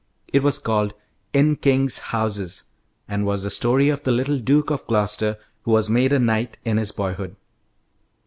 It 0.33 0.41
was 0.41 0.57
called 0.57 0.95
"In 1.31 1.55
Kings' 1.57 1.99
Houses," 2.09 2.63
and 3.07 3.23
was 3.23 3.43
the 3.43 3.51
story 3.51 3.89
of 3.89 4.01
the 4.01 4.11
little 4.11 4.39
Duke 4.39 4.71
of 4.71 4.87
Gloster 4.87 5.37
who 5.61 5.69
was 5.73 5.91
made 5.91 6.11
a 6.11 6.17
knight 6.17 6.57
in 6.65 6.77
his 6.77 6.91
boyhood. 6.91 7.35